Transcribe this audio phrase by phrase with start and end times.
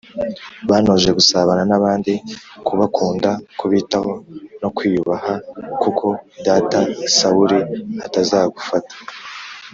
[0.69, 2.13] Bantoje gusabana n abandi
[2.65, 4.13] kubakunda kubitaho
[4.61, 5.33] no kwiyubaha
[5.81, 6.05] kuko
[6.47, 6.79] data
[7.17, 7.57] sawuli
[8.05, 8.93] atazagufata